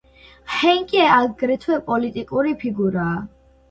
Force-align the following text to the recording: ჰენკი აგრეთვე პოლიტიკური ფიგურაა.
ჰენკი 0.53 1.03
აგრეთვე 1.17 1.81
პოლიტიკური 1.93 2.59
ფიგურაა. 2.67 3.27